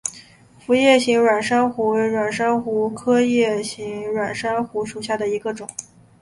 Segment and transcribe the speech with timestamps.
[0.65, 5.69] 辐叶形软珊瑚为软珊瑚科叶形软珊瑚属下的一个种。